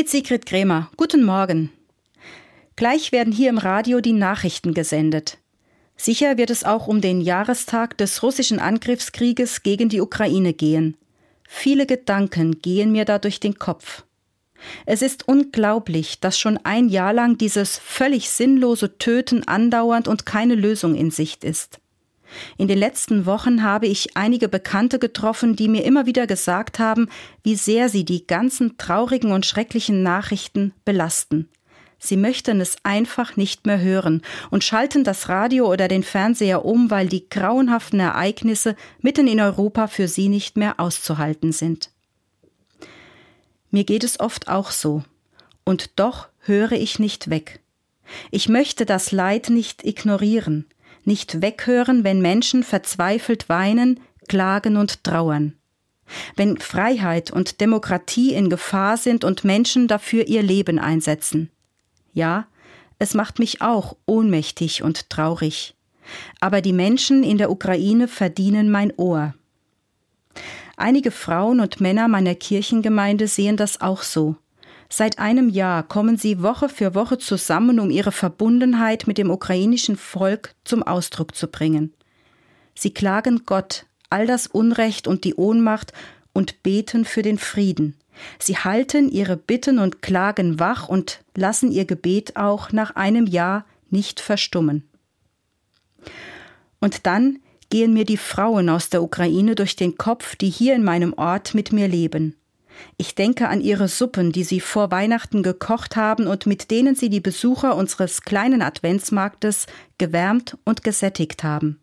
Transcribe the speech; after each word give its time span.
Mit 0.00 0.08
Sigrid 0.08 0.46
Krämer. 0.46 0.90
Guten 0.96 1.22
Morgen. 1.22 1.70
Gleich 2.74 3.12
werden 3.12 3.34
hier 3.34 3.50
im 3.50 3.58
Radio 3.58 4.00
die 4.00 4.14
Nachrichten 4.14 4.72
gesendet. 4.72 5.36
Sicher 5.94 6.38
wird 6.38 6.48
es 6.48 6.64
auch 6.64 6.86
um 6.86 7.02
den 7.02 7.20
Jahrestag 7.20 7.98
des 7.98 8.22
russischen 8.22 8.60
Angriffskrieges 8.60 9.62
gegen 9.62 9.90
die 9.90 10.00
Ukraine 10.00 10.54
gehen. 10.54 10.96
Viele 11.46 11.84
Gedanken 11.84 12.62
gehen 12.62 12.92
mir 12.92 13.04
da 13.04 13.18
durch 13.18 13.40
den 13.40 13.56
Kopf. 13.56 14.04
Es 14.86 15.02
ist 15.02 15.28
unglaublich, 15.28 16.18
dass 16.18 16.38
schon 16.38 16.56
ein 16.64 16.88
Jahr 16.88 17.12
lang 17.12 17.36
dieses 17.36 17.76
völlig 17.76 18.30
sinnlose 18.30 18.96
Töten 18.96 19.46
andauernd 19.46 20.08
und 20.08 20.24
keine 20.24 20.54
Lösung 20.54 20.94
in 20.94 21.10
Sicht 21.10 21.44
ist. 21.44 21.78
In 22.58 22.68
den 22.68 22.78
letzten 22.78 23.26
Wochen 23.26 23.62
habe 23.62 23.86
ich 23.86 24.16
einige 24.16 24.48
Bekannte 24.48 24.98
getroffen, 24.98 25.56
die 25.56 25.68
mir 25.68 25.84
immer 25.84 26.06
wieder 26.06 26.26
gesagt 26.26 26.78
haben, 26.78 27.08
wie 27.42 27.56
sehr 27.56 27.88
sie 27.88 28.04
die 28.04 28.26
ganzen 28.26 28.78
traurigen 28.78 29.32
und 29.32 29.46
schrecklichen 29.46 30.02
Nachrichten 30.02 30.72
belasten. 30.84 31.48
Sie 32.02 32.16
möchten 32.16 32.62
es 32.62 32.76
einfach 32.82 33.36
nicht 33.36 33.66
mehr 33.66 33.80
hören 33.80 34.22
und 34.50 34.64
schalten 34.64 35.04
das 35.04 35.28
Radio 35.28 35.70
oder 35.70 35.86
den 35.86 36.02
Fernseher 36.02 36.64
um, 36.64 36.90
weil 36.90 37.08
die 37.08 37.28
grauenhaften 37.28 38.00
Ereignisse 38.00 38.74
mitten 39.00 39.28
in 39.28 39.38
Europa 39.38 39.86
für 39.86 40.08
sie 40.08 40.28
nicht 40.28 40.56
mehr 40.56 40.80
auszuhalten 40.80 41.52
sind. 41.52 41.90
Mir 43.70 43.84
geht 43.84 44.02
es 44.02 44.18
oft 44.18 44.48
auch 44.48 44.70
so. 44.70 45.04
Und 45.64 45.98
doch 46.00 46.28
höre 46.40 46.72
ich 46.72 46.98
nicht 46.98 47.28
weg. 47.28 47.60
Ich 48.30 48.48
möchte 48.48 48.86
das 48.86 49.12
Leid 49.12 49.50
nicht 49.50 49.84
ignorieren, 49.84 50.66
nicht 51.04 51.42
weghören, 51.42 52.04
wenn 52.04 52.20
Menschen 52.20 52.62
verzweifelt 52.62 53.48
weinen, 53.48 54.00
klagen 54.28 54.76
und 54.76 55.04
trauern. 55.04 55.54
Wenn 56.36 56.58
Freiheit 56.58 57.30
und 57.30 57.60
Demokratie 57.60 58.34
in 58.34 58.50
Gefahr 58.50 58.96
sind 58.96 59.24
und 59.24 59.44
Menschen 59.44 59.88
dafür 59.88 60.26
ihr 60.26 60.42
Leben 60.42 60.78
einsetzen. 60.78 61.50
Ja, 62.12 62.46
es 62.98 63.14
macht 63.14 63.38
mich 63.38 63.62
auch 63.62 63.96
ohnmächtig 64.06 64.82
und 64.82 65.08
traurig. 65.08 65.74
Aber 66.40 66.60
die 66.60 66.72
Menschen 66.72 67.22
in 67.22 67.38
der 67.38 67.50
Ukraine 67.50 68.08
verdienen 68.08 68.70
mein 68.70 68.92
Ohr. 68.96 69.34
Einige 70.76 71.10
Frauen 71.10 71.60
und 71.60 71.80
Männer 71.80 72.08
meiner 72.08 72.34
Kirchengemeinde 72.34 73.28
sehen 73.28 73.56
das 73.56 73.80
auch 73.80 74.02
so. 74.02 74.36
Seit 74.92 75.20
einem 75.20 75.48
Jahr 75.48 75.84
kommen 75.84 76.16
sie 76.16 76.42
Woche 76.42 76.68
für 76.68 76.96
Woche 76.96 77.16
zusammen, 77.16 77.78
um 77.78 77.90
ihre 77.90 78.10
Verbundenheit 78.10 79.06
mit 79.06 79.18
dem 79.18 79.30
ukrainischen 79.30 79.96
Volk 79.96 80.54
zum 80.64 80.82
Ausdruck 80.82 81.36
zu 81.36 81.46
bringen. 81.46 81.94
Sie 82.74 82.92
klagen 82.92 83.42
Gott 83.46 83.86
all 84.10 84.26
das 84.26 84.48
Unrecht 84.48 85.06
und 85.06 85.22
die 85.22 85.36
Ohnmacht 85.36 85.92
und 86.32 86.64
beten 86.64 87.04
für 87.04 87.22
den 87.22 87.38
Frieden. 87.38 87.96
Sie 88.40 88.56
halten 88.56 89.08
ihre 89.08 89.36
Bitten 89.36 89.78
und 89.78 90.02
Klagen 90.02 90.58
wach 90.58 90.88
und 90.88 91.22
lassen 91.36 91.70
ihr 91.70 91.84
Gebet 91.84 92.36
auch 92.36 92.72
nach 92.72 92.96
einem 92.96 93.26
Jahr 93.26 93.64
nicht 93.90 94.18
verstummen. 94.18 94.88
Und 96.80 97.06
dann 97.06 97.38
gehen 97.70 97.94
mir 97.94 98.04
die 98.04 98.16
Frauen 98.16 98.68
aus 98.68 98.90
der 98.90 99.02
Ukraine 99.02 99.54
durch 99.54 99.76
den 99.76 99.96
Kopf, 99.96 100.34
die 100.34 100.50
hier 100.50 100.74
in 100.74 100.82
meinem 100.82 101.12
Ort 101.12 101.54
mit 101.54 101.72
mir 101.72 101.86
leben. 101.86 102.34
Ich 102.96 103.14
denke 103.14 103.48
an 103.48 103.60
ihre 103.60 103.88
Suppen, 103.88 104.32
die 104.32 104.44
sie 104.44 104.60
vor 104.60 104.90
Weihnachten 104.90 105.42
gekocht 105.42 105.96
haben 105.96 106.26
und 106.26 106.46
mit 106.46 106.70
denen 106.70 106.94
sie 106.94 107.10
die 107.10 107.20
Besucher 107.20 107.76
unseres 107.76 108.22
kleinen 108.22 108.62
Adventsmarktes 108.62 109.66
gewärmt 109.98 110.56
und 110.64 110.82
gesättigt 110.82 111.42
haben. 111.44 111.80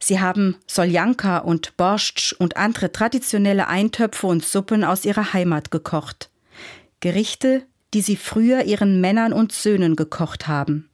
Sie 0.00 0.20
haben 0.20 0.56
Soljanka 0.66 1.38
und 1.38 1.76
Borscht 1.76 2.32
und 2.32 2.56
andere 2.56 2.92
traditionelle 2.92 3.68
Eintöpfe 3.68 4.26
und 4.26 4.44
Suppen 4.44 4.84
aus 4.84 5.04
ihrer 5.04 5.32
Heimat 5.32 5.70
gekocht. 5.70 6.30
Gerichte, 7.00 7.62
die 7.94 8.02
sie 8.02 8.16
früher 8.16 8.64
ihren 8.64 9.00
Männern 9.00 9.32
und 9.32 9.52
Söhnen 9.52 9.96
gekocht 9.96 10.48
haben. 10.48 10.89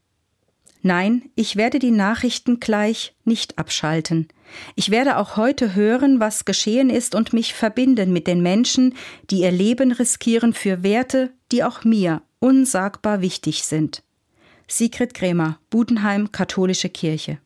Nein, 0.87 1.31
ich 1.35 1.57
werde 1.57 1.81
die 1.81 1.91
Nachrichten 1.91 2.61
gleich 2.61 3.17
nicht 3.25 3.59
abschalten. 3.59 4.29
Ich 4.77 4.93
werde 4.93 5.17
auch 5.17 5.37
heute 5.37 5.75
hören, 5.75 6.21
was 6.21 6.45
geschehen 6.45 6.91
ist 6.91 7.17
und 7.17 7.33
mich 7.33 7.55
verbinden 7.55 8.13
mit 8.13 8.29
den 8.29 8.41
Menschen, 8.41 8.95
die 9.29 9.41
ihr 9.41 9.51
Leben 9.51 9.91
riskieren 9.91 10.53
für 10.53 10.85
Werte, 10.85 11.33
die 11.51 11.65
auch 11.65 11.83
mir 11.83 12.23
unsagbar 12.39 13.21
wichtig 13.21 13.65
sind. 13.65 14.05
Sigrid 14.69 15.13
Krämer, 15.13 15.59
Budenheim, 15.71 16.31
Katholische 16.31 16.89
Kirche. 16.89 17.39